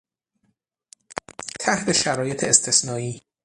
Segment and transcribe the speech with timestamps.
[1.59, 3.21] تحت شرایط استثنایی...